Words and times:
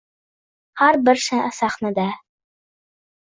har 0.79 0.99
bir 1.09 1.19
sahnada 1.25 2.07